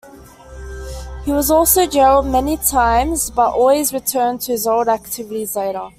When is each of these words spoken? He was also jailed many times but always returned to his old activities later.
He 1.25 1.31
was 1.31 1.51
also 1.51 1.85
jailed 1.85 2.25
many 2.25 2.57
times 2.57 3.29
but 3.29 3.51
always 3.53 3.93
returned 3.93 4.41
to 4.41 4.53
his 4.53 4.65
old 4.65 4.87
activities 4.87 5.55
later. 5.55 5.89